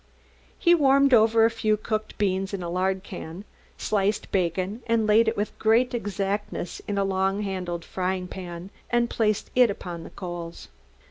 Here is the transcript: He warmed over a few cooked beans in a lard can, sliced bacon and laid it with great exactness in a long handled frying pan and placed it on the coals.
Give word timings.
He 0.57 0.73
warmed 0.73 1.13
over 1.13 1.45
a 1.45 1.51
few 1.51 1.77
cooked 1.77 2.17
beans 2.17 2.55
in 2.55 2.63
a 2.63 2.71
lard 2.71 3.03
can, 3.03 3.45
sliced 3.77 4.31
bacon 4.31 4.81
and 4.87 5.05
laid 5.05 5.27
it 5.27 5.37
with 5.37 5.55
great 5.59 5.93
exactness 5.93 6.81
in 6.87 6.97
a 6.97 7.03
long 7.03 7.43
handled 7.43 7.85
frying 7.85 8.27
pan 8.27 8.71
and 8.89 9.11
placed 9.11 9.51
it 9.53 9.85
on 9.85 10.01
the 10.03 10.09
coals. 10.09 10.69